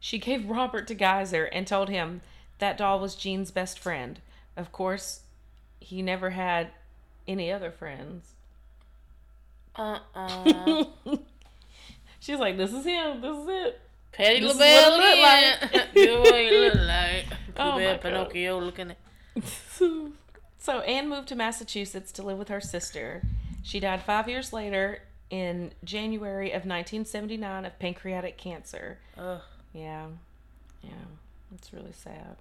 [0.00, 2.22] She gave Robert to Geyser and told him
[2.58, 4.20] that doll was Gene's best friend.
[4.56, 5.20] Of course,
[5.78, 6.68] he never had
[7.28, 8.35] any other friends.
[9.76, 10.84] Uh uh.
[12.20, 13.20] She's like, "This is him.
[13.20, 13.80] This is it."
[14.12, 15.18] Patti This is LaBelle what it
[15.94, 17.26] look way you look like.
[17.58, 18.00] Oh Could my a God.
[18.02, 18.98] Pinocchio looking at.
[20.58, 23.22] so Anne moved to Massachusetts to live with her sister.
[23.62, 28.98] She died five years later in January of 1979 of pancreatic cancer.
[29.16, 29.40] Ugh.
[29.72, 30.06] Yeah,
[30.82, 30.90] yeah,
[31.54, 32.36] it's really sad.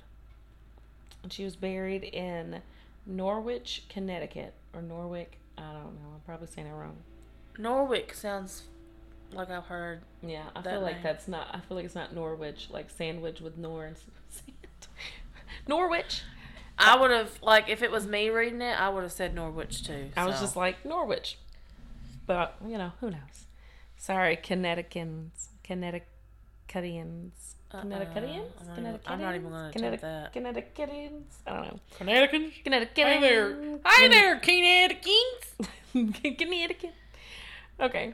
[1.23, 2.61] And she was buried in
[3.05, 5.31] Norwich, Connecticut, or Norwich.
[5.57, 6.09] I don't know.
[6.13, 6.97] I'm probably saying it wrong.
[7.57, 8.63] Norwich sounds
[9.31, 10.01] like I've heard.
[10.21, 11.03] Yeah, I That feel like name.
[11.03, 11.47] that's not.
[11.53, 13.97] I feel like it's not Norwich, like sandwich with Nor and
[14.29, 14.87] sand.
[15.67, 16.21] Norwich.
[16.77, 19.83] I would have like if it was me reading it, I would have said Norwich
[19.85, 20.09] too.
[20.17, 21.37] I was just like Norwich,
[22.27, 23.45] but you know who knows.
[23.97, 27.81] Sorry, Connecticutans, Connecticutians, Uh-uh.
[27.81, 30.33] Connecticutians, I'm not even- I'm not even gonna attempt that.
[30.33, 31.33] Connecticutians.
[31.47, 31.79] I don't know.
[31.97, 32.63] Connecticut.
[32.63, 32.97] Connecticut.
[33.07, 36.37] Hey there, hi there, Connecticutans.
[36.37, 36.93] Connecticut.
[37.79, 38.13] Okay.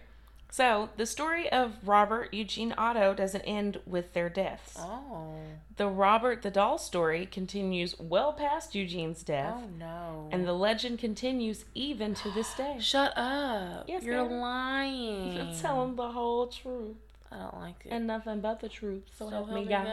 [0.53, 4.75] So the story of Robert Eugene Otto doesn't end with their deaths.
[4.77, 5.35] Oh,
[5.77, 10.27] The Robert the doll story continues well past Eugene's death, oh no.
[10.29, 12.75] and the legend continues even to this day.
[12.81, 13.85] Shut up.
[13.87, 14.39] Yes, You're ma'am.
[14.41, 15.33] lying.
[15.37, 16.97] You're telling the whole truth
[17.31, 17.89] I don't like it.
[17.89, 19.03] and nothing but the truth.
[19.17, 19.85] So, So help, me help me God.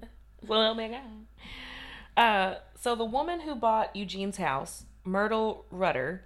[0.00, 0.08] God.
[0.48, 2.22] So help me God.
[2.22, 6.22] Uh, so the woman who bought Eugene's house, Myrtle Rudder,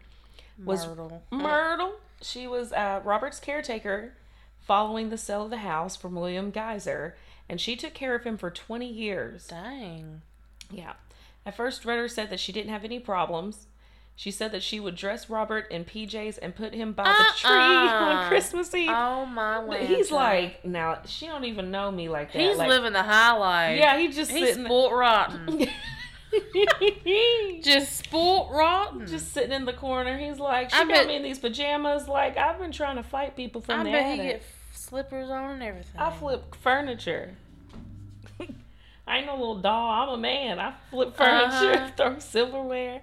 [0.64, 1.22] was Myrtle.
[1.32, 1.92] Myrtle.
[2.22, 4.14] She was uh, Robert's caretaker
[4.59, 7.16] following the sale of the house from William Geyser,
[7.48, 9.48] and she took care of him for 20 years.
[9.48, 10.22] Dang.
[10.70, 10.92] Yeah.
[11.44, 13.66] At first, Rudder said that she didn't have any problems.
[14.20, 17.50] She said that she would dress Robert in PJs and put him by the tree
[17.50, 18.04] Uh-uh.
[18.04, 18.90] on Christmas Eve.
[18.92, 22.38] Oh my he's like, now she don't even know me like that.
[22.38, 23.78] he's like, living the high life.
[23.78, 24.66] Yeah, he just he's sitting.
[24.66, 25.66] sport rotten.
[27.05, 29.01] just, Just sport rotten.
[29.01, 29.07] Hmm.
[29.07, 30.16] just sitting in the corner.
[30.19, 32.09] He's like, she I got bet- me in these pajamas.
[32.09, 34.21] Like I've been trying to fight people from I the bet attic.
[34.21, 36.01] he get slippers on and everything.
[36.01, 37.35] I flip furniture.
[39.07, 39.90] I ain't no little doll.
[39.90, 40.59] I'm a man.
[40.59, 41.51] I flip uh-huh.
[41.51, 41.90] furniture, Uh-huh.
[41.97, 43.03] throw silverware.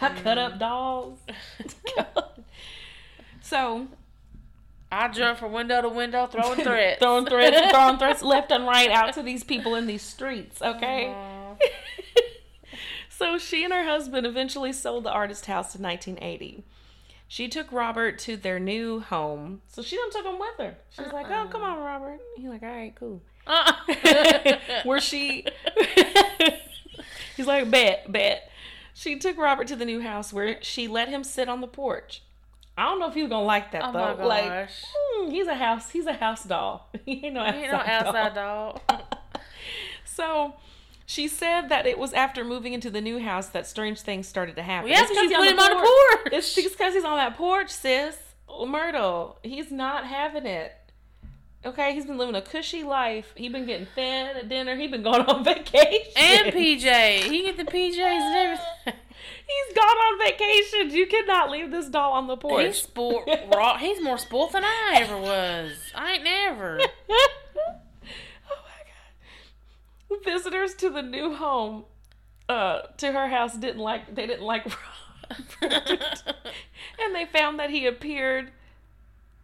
[0.00, 0.58] I cut up mm.
[0.60, 1.18] dolls.
[3.40, 3.88] so
[4.92, 7.00] I jump from window to window throwing threats.
[7.00, 10.60] throwing threats, throwing threats left and right out to these people in these streets.
[10.62, 11.08] Okay.
[11.08, 11.31] Aw.
[13.08, 16.64] so she and her husband eventually sold the artist house in 1980.
[17.28, 19.62] She took Robert to their new home.
[19.68, 20.76] So she done took him with her.
[20.90, 24.58] She was like, "Oh, come on, Robert." He's like, "All right, cool." Uh-uh.
[24.84, 25.46] Where she,
[27.36, 28.50] he's like, "Bet, bet."
[28.94, 32.22] She took Robert to the new house where she let him sit on the porch.
[32.76, 34.16] I don't know if he was gonna like that Oh though.
[34.18, 35.90] my Like, hmm, he's a house.
[35.90, 36.90] He's a house doll.
[37.06, 38.82] he ain't no outside, You know, outside doll.
[38.88, 39.00] dog.
[40.04, 40.54] So
[41.12, 44.56] she said that it was after moving into the new house that strange things started
[44.56, 44.88] to happen.
[44.90, 45.76] Well, yeah, It's 'cause you he's put him on the
[46.22, 46.32] porch.
[46.32, 48.16] It's because he's on that porch, sis.
[48.48, 50.72] Oh, Myrtle, he's not having it.
[51.64, 53.32] Okay, he's been living a cushy life.
[53.36, 54.74] He's been getting fed at dinner.
[54.74, 56.12] He's been going on vacation.
[56.16, 57.24] And PJ.
[57.30, 58.64] He get the PJs and everything.
[59.46, 60.90] he's gone on vacation.
[60.90, 62.64] You cannot leave this doll on the porch.
[62.66, 63.76] He's sport raw.
[63.76, 65.72] He's more sport than I ever was.
[65.94, 66.80] I ain't never.
[70.24, 71.84] Visitors to the new home
[72.48, 74.64] uh to her house didn't like they didn't like
[75.62, 76.22] Robert.
[77.00, 78.50] and they found that he appeared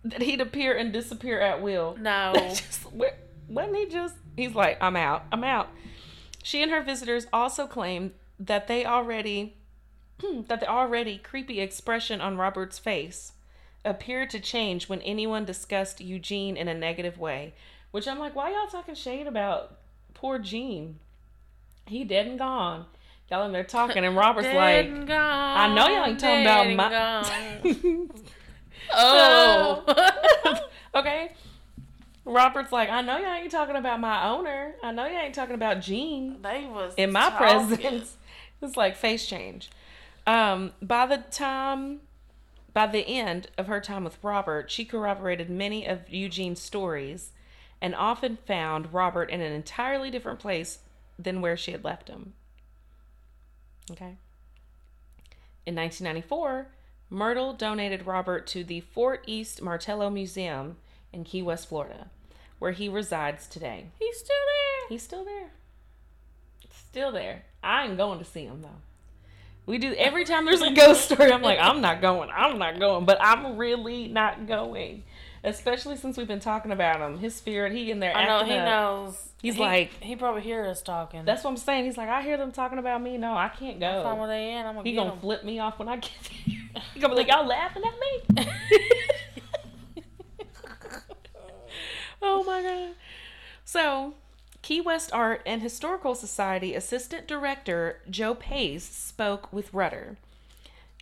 [0.05, 1.97] that he'd appear and disappear at will.
[2.01, 2.33] No.
[2.37, 2.87] just
[3.49, 5.25] wasn't he just he's like, I'm out.
[5.33, 5.69] I'm out.
[6.43, 9.57] She and her visitors also claimed that they already
[10.49, 13.33] that the already creepy expression on Robert's face
[13.85, 17.55] appeared to change when anyone discussed Eugene in a negative way.
[17.91, 19.78] Which I'm like, why y'all talking shade about
[20.19, 20.99] poor Gene?
[21.87, 22.87] He dead and gone.
[23.31, 26.91] Y'all in there talking, and Robert's like, and I know y'all ain't talking about my.
[27.73, 28.11] gone.
[28.93, 30.59] oh.
[30.95, 31.33] okay.
[32.25, 34.75] Robert's like, I know y'all ain't talking about my owner.
[34.83, 36.43] I know y'all ain't talking about Gene.
[36.43, 37.77] they was in my talking.
[37.77, 38.17] presence.
[38.61, 39.71] It's like face change.
[40.27, 42.01] Um, by the time,
[42.75, 47.31] by the end of her time with Robert, she corroborated many of Eugene's stories
[47.81, 50.81] and often found Robert in an entirely different place
[51.19, 52.35] than where she had left him.
[53.91, 54.17] Okay.
[55.67, 56.69] In 1994,
[57.11, 60.77] Myrtle donated Robert to the Fort East Martello Museum
[61.13, 62.11] in Key West, Florida,
[62.59, 63.87] where he resides today.
[63.99, 64.89] He's still there.
[64.89, 65.51] He's still there.
[66.71, 67.45] Still there.
[67.63, 68.81] I ain't going to see him though.
[69.67, 71.31] We do every time there's a ghost story.
[71.31, 72.31] I'm like, I'm not going.
[72.33, 73.05] I'm not going.
[73.05, 75.05] But I'm really not going.
[75.49, 77.19] Especially since we've been talking about him.
[77.19, 77.73] His spirit.
[77.73, 78.17] He in there.
[78.17, 78.65] I know he up.
[78.67, 79.25] knows.
[79.43, 81.25] He's He- like- he probably hear us talking.
[81.25, 81.85] That's what I'm saying.
[81.85, 83.17] He's like, I hear them talking about me.
[83.19, 84.15] No, I can't Find go.
[84.17, 84.67] where they in.
[84.67, 85.21] I'm gonna He gonna 'em.
[85.21, 86.11] flip me off when I get
[86.47, 86.83] there.
[86.95, 87.95] He gonna be like, y'all laughing at
[88.37, 88.47] me.
[92.23, 92.95] oh my god.
[93.65, 94.15] So,
[94.63, 100.17] Key West Art and Historical Society Assistant Director Joe Pace spoke with Reuter.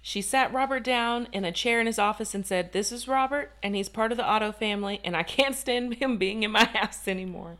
[0.06, 3.50] She sat Robert down in a chair in his office and said, This is Robert,
[3.60, 6.62] and he's part of the Otto family, and I can't stand him being in my
[6.64, 7.56] house anymore.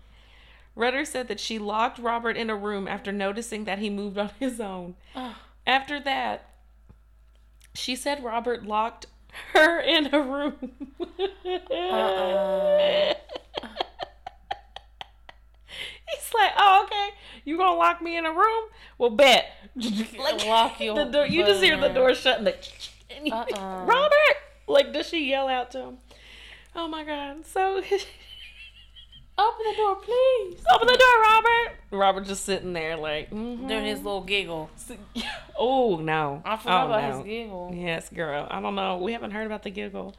[0.77, 4.31] Reuter said that she locked Robert in a room after noticing that he moved on
[4.39, 4.95] his own.
[5.67, 6.49] After that,
[7.75, 9.07] she said Robert locked
[9.53, 10.71] her in a room.
[11.51, 13.15] Uh-uh.
[16.09, 17.09] He's like, "Oh, okay.
[17.45, 18.65] You gonna lock me in a room?
[18.99, 21.27] Well, bet." like Lock your the door.
[21.27, 22.57] You just hear the door shut and the.
[23.11, 23.85] And Uh-uh.
[23.85, 25.99] Robert, like, does she yell out to him?
[26.75, 27.47] Oh my god!
[27.47, 27.83] So
[29.39, 30.65] Open the door, please.
[30.73, 31.77] open the door, Robert.
[31.91, 33.69] Robert just sitting there, like mhm.
[33.69, 34.71] Doing his little giggle.
[35.59, 36.43] Oh no!
[36.45, 37.17] I forgot oh, about no.
[37.19, 37.73] his giggle.
[37.75, 38.47] Yes, girl.
[38.51, 38.97] I don't know.
[38.97, 40.15] We haven't heard about the giggle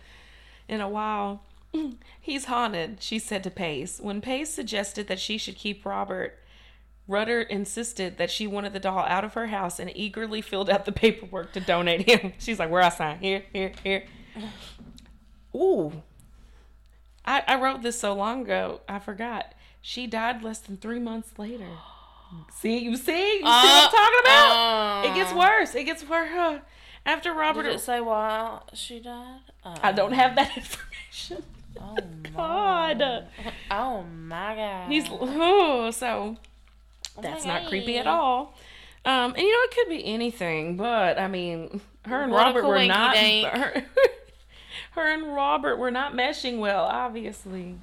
[0.67, 1.41] in a while.
[2.21, 3.99] He's haunted, she said to Pace.
[3.99, 6.37] When Pace suggested that she should keep Robert,
[7.07, 10.85] Reuter insisted that she wanted the doll out of her house and eagerly filled out
[10.85, 12.33] the paperwork to donate him.
[12.39, 13.19] She's like, Where I sign?
[13.19, 14.03] Here, here, here.
[15.55, 16.03] Ooh.
[17.25, 19.53] I, I wrote this so long ago, I forgot.
[19.81, 21.67] She died less than three months later.
[22.53, 23.33] See, you see?
[23.33, 25.05] You see what I'm talking about?
[25.05, 25.75] It gets worse.
[25.75, 26.59] It gets worse.
[27.05, 29.39] After Robert, Did it say why she died?
[29.63, 31.43] Uh, I don't have that information.
[31.79, 31.95] Oh
[32.35, 33.27] God,
[33.71, 34.91] Oh my god.
[34.91, 36.35] he's oh, so
[37.21, 38.53] that's not creepy at all.
[39.05, 42.65] Um, and you know it could be anything, but I mean, her and What Robert
[42.65, 43.15] were not.
[43.17, 43.83] Her,
[44.91, 47.75] her and Robert were not meshing well, obviously.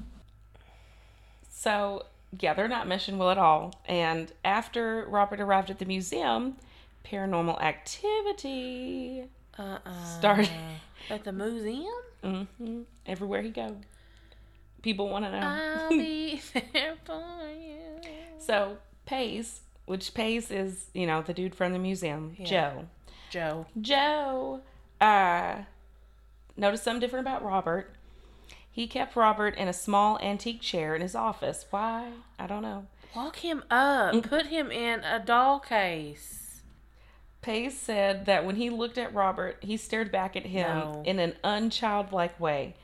[1.51, 2.05] So
[2.41, 3.75] yeah, they're not meshing well at all.
[3.87, 6.57] And after Robert arrived at the museum,
[7.05, 9.25] paranormal activity
[9.59, 10.05] Uh-uh.
[10.05, 10.51] started.
[11.11, 11.85] At the museum?
[12.23, 13.77] hmm Everywhere he go,
[14.81, 15.47] people want to know.
[15.47, 16.41] I'll be
[16.73, 17.23] there for
[17.61, 18.01] you.
[18.39, 22.47] so Pace, which Pace is, you know, the dude from the museum, Yeah.
[22.47, 22.87] Joe.
[23.31, 23.67] Joe.
[23.81, 24.61] Joe,
[25.01, 25.57] uh,
[26.57, 27.95] noticed something different about Robert.
[28.71, 31.67] He kept Robert in a small antique chair in his office.
[31.71, 32.11] Why?
[32.39, 32.87] I don't know.
[33.15, 34.21] Lock him up.
[34.25, 36.63] Put him in a doll case.
[37.43, 41.03] Pace said that when he looked at Robert, he stared back at him No.
[41.05, 42.75] in an unchildlike way.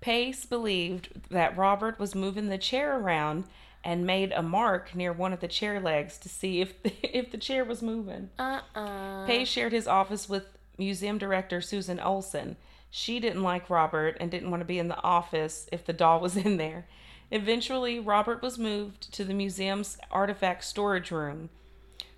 [0.00, 3.44] Pace believed that Robert was moving the chair around
[3.84, 7.30] and made a mark near one of the chair legs to see if the, if
[7.30, 8.30] the chair was moving.
[8.38, 9.44] Uh-uh.
[9.44, 10.44] Shared his office with
[10.76, 12.56] museum director Susan Olson.
[12.90, 16.20] She didn't like Robert and didn't want to be in the office if the doll
[16.20, 16.86] was in there.
[17.30, 21.50] Eventually, Robert was moved to the museum's artifact storage room.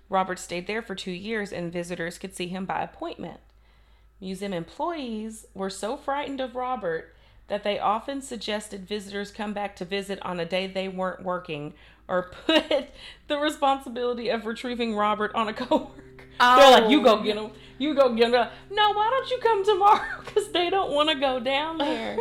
[0.09, 3.39] Robert stayed there for two years, and visitors could see him by appointment.
[4.21, 7.15] Museum employees were so frightened of Robert
[7.51, 11.73] that they often suggested visitors come back to visit on a day they weren't working
[12.07, 12.87] or put
[13.27, 15.91] the responsibility of retrieving Robert on a coworker.
[16.39, 17.21] They're like, you go oh.
[17.21, 17.51] get him.
[17.77, 18.31] You go get him.
[18.31, 20.01] Like, no, why don't you come tomorrow?
[20.23, 22.17] Because they don't want to go down there.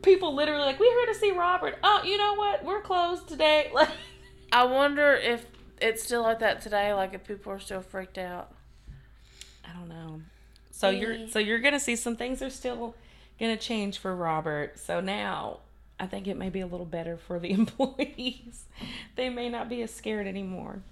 [0.00, 1.76] People literally like, we're here to see Robert.
[1.82, 2.64] Oh, you know what?
[2.64, 3.70] We're closed today.
[3.74, 3.90] Like,
[4.50, 5.44] I wonder if
[5.78, 8.50] it's still like that today, like if people are still freaked out.
[9.62, 10.22] I don't know.
[10.70, 12.94] So you're so you're gonna see some things are still
[13.38, 14.78] gonna change for Robert.
[14.78, 15.60] So now
[15.98, 18.64] I think it may be a little better for the employees.
[19.16, 20.82] they may not be as scared anymore.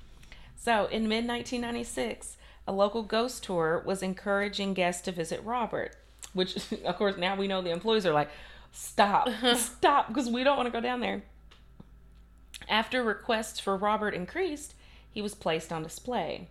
[0.57, 2.37] So in mid 1996,
[2.67, 5.97] a local ghost tour was encouraging guests to visit Robert,
[6.33, 8.31] which, of course, now we know the employees are like,
[8.73, 9.57] stop, uh-huh.
[9.57, 11.23] stop, because we don't want to go down there.
[12.69, 14.75] After requests for Robert increased,
[15.11, 16.49] he was placed on display.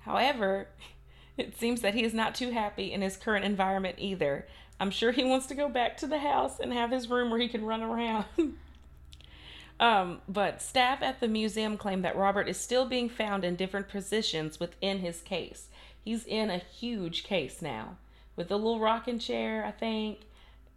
[0.00, 0.68] However,
[1.38, 4.46] it seems that he is not too happy in his current environment either.
[4.82, 7.38] I'm sure he wants to go back to the house and have his room where
[7.38, 8.24] he can run around.
[9.80, 13.88] um, but staff at the museum claim that Robert is still being found in different
[13.88, 15.68] positions within his case.
[16.04, 17.96] He's in a huge case now
[18.34, 20.18] with a little rocking chair, I think,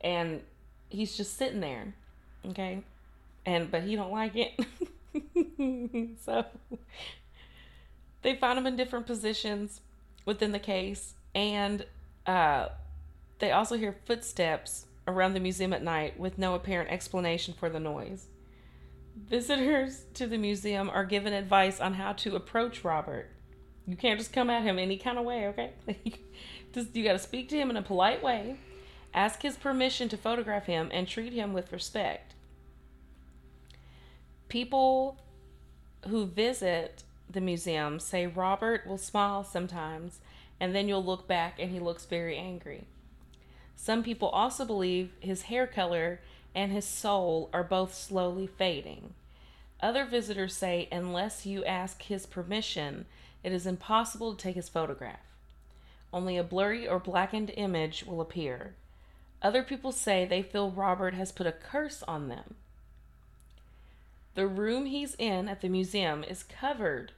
[0.01, 0.41] and
[0.89, 1.95] he's just sitting there.
[2.49, 2.83] Okay?
[3.43, 6.19] And but he don't like it.
[6.23, 6.45] so
[8.21, 9.81] they found him in different positions
[10.25, 11.87] within the case and
[12.27, 12.67] uh,
[13.39, 17.79] they also hear footsteps around the museum at night with no apparent explanation for the
[17.79, 18.27] noise.
[19.15, 23.29] Visitors to the museum are given advice on how to approach robert.
[23.87, 25.71] You can't just come at him any kind of way okay?
[26.73, 28.57] Just you got to speak to him in a polite way
[29.15, 32.33] ask his permission to photograph him and treat him with respect.
[34.49, 35.17] People
[36.07, 40.19] who visit the museum say Robert will smile sometimes,
[40.59, 42.85] and then you'll look back and he looks very angry.
[43.75, 46.19] Some people also believe his hair color
[46.55, 49.13] and his soul are both slowly fading.
[49.81, 53.05] Other visitors say unless you ask his permission,
[53.43, 55.19] it is impossible to take his photograph.
[56.11, 58.73] Only a blurry or blackened image will appear.
[59.41, 62.55] Other people say they feel Robert has put a curse on them.
[64.33, 67.11] The room he's in at the museum is covered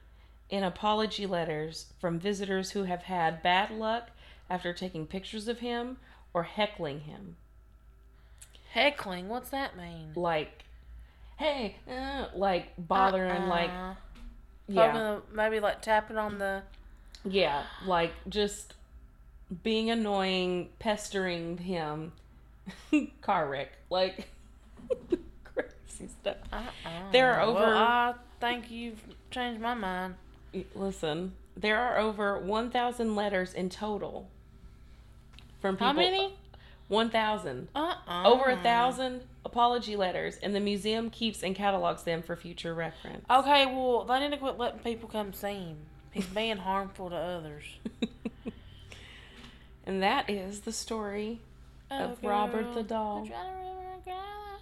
[0.50, 4.10] in apology letters from visitors who have had bad luck
[4.50, 5.98] after taking pictures of him
[6.34, 7.36] or heckling him.
[8.72, 10.12] Heckling, what's that mean?
[10.14, 10.64] Like,
[11.36, 13.94] hey, uh, like bothering, like, Uh-uh.
[14.68, 16.62] yeah, the- maybe like tapping on the.
[17.24, 18.74] yeah, like just
[19.62, 22.12] being annoying, pestering him,
[23.22, 24.28] car wreck, like
[25.44, 26.36] crazy stuff.
[26.52, 27.10] Uh-uh.
[27.10, 29.00] There are over- Well, I think you've
[29.30, 30.16] changed my mind.
[30.74, 34.28] Listen, there are over 1,000 letters in total
[35.60, 35.86] from people.
[35.86, 36.34] How many?
[36.88, 37.68] 1,000.
[37.74, 38.22] Uh-uh.
[38.26, 43.24] Over a thousand apology letters, and the museum keeps and catalogs them for future reference.
[43.30, 45.76] Okay, well, they need to quit letting people come see him.
[46.12, 47.64] He's being harmful to others.
[49.86, 51.40] and that is the story
[51.90, 53.26] oh, of Oh, Robert the girl, Doll.
[53.26, 54.60] Who drowned a river and cried?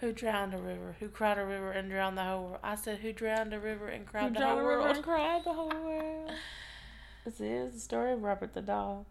[0.00, 0.96] Who drowned a river?
[1.00, 2.58] Who cried a river and drowned the whole world?
[2.62, 4.96] I said, who drowned a river and cried Who the drowned whole a river world?
[4.96, 6.30] and cried the whole world.
[7.24, 9.06] This is the story of Robert the Doll.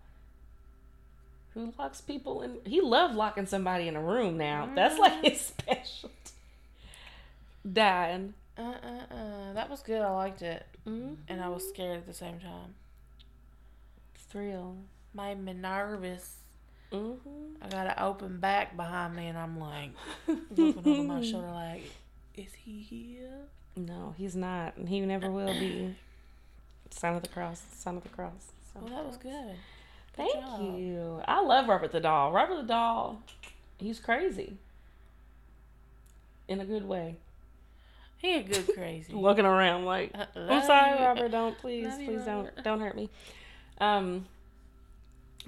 [1.53, 2.57] Who locks people in?
[2.65, 4.69] He loved locking somebody in a room now.
[4.73, 6.13] That's like his specialty.
[7.71, 8.33] Dying.
[8.57, 9.53] Uh uh uh.
[9.53, 10.01] That was good.
[10.01, 10.65] I liked it.
[10.87, 11.13] Mm-hmm.
[11.27, 12.75] And I was scared at the same time.
[14.29, 14.75] Thrill.
[15.13, 16.37] Made me nervous.
[16.91, 17.63] Mm-hmm.
[17.63, 19.91] I got an open back behind me, and I'm like
[20.27, 21.83] looking over my shoulder, like,
[22.35, 23.47] is he here?
[23.75, 25.95] No, he's not, and he never will be.
[26.91, 27.61] Sign of the cross.
[27.75, 28.51] Sign of the cross.
[28.75, 29.55] Well, that was cross.
[30.15, 30.27] Good.
[30.31, 30.77] Thank job.
[30.77, 31.21] you.
[31.27, 32.31] I love Robert the Doll.
[32.31, 33.21] Robert the Doll,
[33.77, 34.57] he's crazy.
[36.47, 37.15] In a good way.
[38.17, 39.13] He a good crazy.
[39.15, 41.05] Looking around like, Uh, I'm sorry, you.
[41.05, 41.31] Robert.
[41.31, 42.55] Don't please, Love please Robert.
[42.55, 43.09] don't, don't hurt me.
[43.79, 44.25] Um,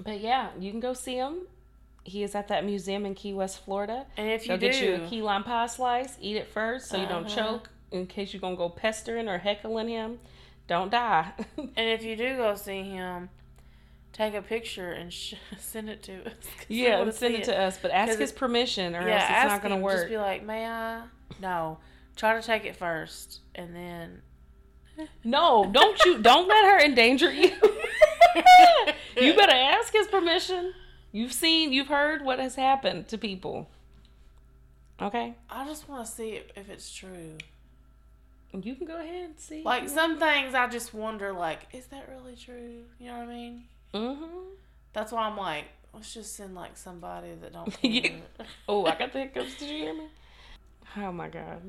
[0.00, 1.42] but yeah, you can go see him.
[2.04, 4.06] He is at that museum in Key West, Florida.
[4.16, 6.16] And if you Go do, get you a key lime pie slice.
[6.20, 7.34] Eat it first, so you don't Uh-huh.
[7.52, 7.70] choke.
[7.90, 10.18] In case you're gonna go pestering or heckling him,
[10.68, 11.32] don't die.
[11.56, 13.28] and if you do go see him,
[14.16, 16.32] take a picture and sh- send it to us.
[16.68, 19.52] Yeah, and send see it to us, but ask his permission, or yeah, else it's
[19.52, 19.96] not gonna work.
[19.96, 21.02] Just be like, may I?
[21.40, 21.78] No,
[22.16, 24.22] try to take it first, and then.
[25.24, 27.50] No, don't you don't let her endanger you.
[29.20, 30.72] you better ask his permission.
[31.12, 33.68] You've seen, you've heard what has happened to people.
[35.02, 35.34] Okay?
[35.50, 37.36] I just want to see if, if it's true.
[38.52, 39.62] You can go ahead and see.
[39.62, 42.84] Like some things, I just wonder, like, is that really true?
[42.98, 43.64] You know what I mean?
[43.94, 44.24] Mm-hmm.
[44.92, 47.76] That's why I'm like, let's just send like somebody that don't.
[47.82, 48.10] Yeah.
[48.68, 49.56] Oh, I got the hiccups.
[49.58, 50.06] Did you hear me?
[50.96, 51.60] Oh my god.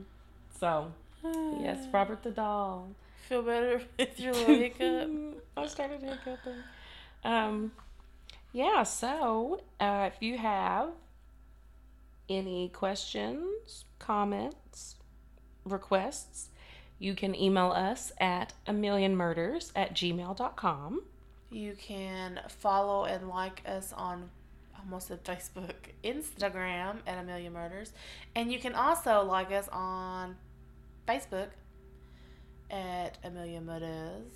[0.60, 0.92] So,
[1.62, 2.90] yes, Robert the doll.
[3.28, 5.10] Feel better with your little hiccup.
[5.56, 6.64] I started hiccuping.
[7.24, 7.72] Um,
[8.54, 8.84] yeah.
[8.84, 10.90] So, uh, if you have
[12.30, 14.96] any questions, comments,
[15.66, 16.50] requests,
[17.00, 21.02] you can email us at a million murders at gmail.com.
[21.50, 24.30] You can follow and like us on
[24.80, 27.94] almost said Facebook, Instagram at A Million Murders,
[28.36, 30.36] and you can also like us on
[31.08, 31.50] Facebook
[32.70, 34.34] at A Million Murders.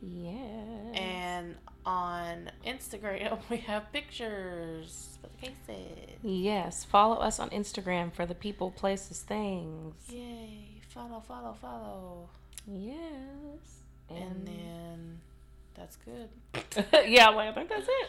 [0.00, 0.92] Yeah.
[0.94, 6.18] And on Instagram, we have pictures for the cases.
[6.22, 9.94] yes, follow us on Instagram for the people, places, things.
[10.08, 10.80] Yay!
[10.88, 12.28] Follow, follow, follow.
[12.66, 13.82] Yes.
[14.10, 15.20] And then
[15.78, 16.28] that's good.
[17.08, 18.08] yeah, well, I think that's it.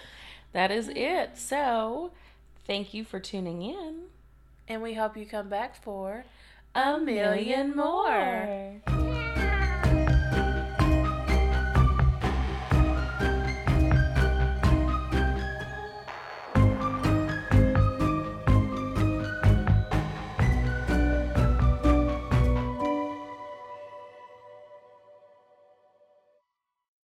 [0.53, 1.37] That is it.
[1.37, 2.11] So,
[2.65, 4.03] thank you for tuning in.
[4.67, 6.25] And we hope you come back for
[6.75, 9.08] A million more.